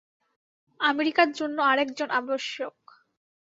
আমেরিকার 0.79 1.29
জন্য 1.31 1.57
আর 1.61 1.77
একজন 1.79 2.09
আবশ্যক। 2.11 2.75